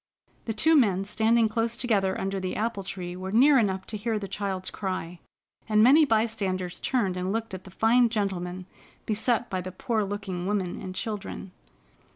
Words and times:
The 0.45 0.53
two 0.55 0.75
men 0.75 1.05
standing 1.05 1.47
close 1.47 1.77
together 1.77 2.19
under 2.19 2.39
the 2.39 2.55
apple 2.55 2.83
tree 2.83 3.15
were 3.15 3.31
near 3.31 3.59
enough 3.59 3.85
to 3.85 3.97
hear 3.97 4.17
the 4.17 4.27
child's 4.27 4.71
cry, 4.71 5.19
and 5.69 5.83
many 5.83 6.05
bystanders 6.05 6.79
turned 6.79 7.15
and 7.15 7.31
looked 7.31 7.53
at 7.53 7.65
the 7.65 7.69
fine 7.69 8.09
gentleman 8.09 8.65
beset 9.05 9.47
by 9.47 9.61
the 9.61 9.71
poor 9.71 10.03
looking 10.03 10.47
woman 10.47 10.81
and 10.81 10.95
children. 10.95 11.51